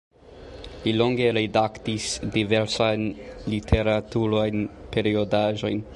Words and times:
Li 0.85 0.93
longe 1.01 1.27
redaktis 1.37 2.07
diversajn 2.37 3.05
literaturajn 3.55 4.67
periodaĵojn. 4.97 5.89